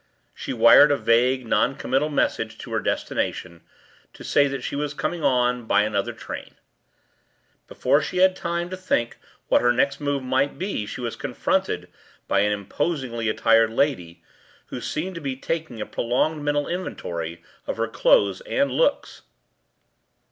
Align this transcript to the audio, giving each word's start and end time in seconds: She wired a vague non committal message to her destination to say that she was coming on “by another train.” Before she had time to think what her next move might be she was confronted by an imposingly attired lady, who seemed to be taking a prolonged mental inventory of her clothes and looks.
She 0.33 0.51
wired 0.51 0.91
a 0.91 0.97
vague 0.97 1.45
non 1.45 1.75
committal 1.75 2.09
message 2.09 2.57
to 2.57 2.71
her 2.73 2.79
destination 2.79 3.61
to 4.13 4.23
say 4.23 4.47
that 4.47 4.63
she 4.63 4.75
was 4.75 4.95
coming 4.95 5.23
on 5.23 5.67
“by 5.67 5.83
another 5.83 6.11
train.” 6.11 6.55
Before 7.67 8.01
she 8.01 8.17
had 8.17 8.35
time 8.35 8.71
to 8.71 8.75
think 8.77 9.17
what 9.47 9.61
her 9.61 9.71
next 9.71 9.99
move 10.01 10.23
might 10.23 10.57
be 10.57 10.87
she 10.87 11.01
was 11.01 11.15
confronted 11.15 11.87
by 12.27 12.39
an 12.39 12.51
imposingly 12.51 13.29
attired 13.29 13.69
lady, 13.69 14.23
who 14.69 14.81
seemed 14.81 15.13
to 15.13 15.21
be 15.21 15.35
taking 15.35 15.79
a 15.79 15.85
prolonged 15.85 16.41
mental 16.43 16.67
inventory 16.67 17.43
of 17.67 17.77
her 17.77 17.87
clothes 17.87 18.41
and 18.47 18.71
looks. 18.71 19.21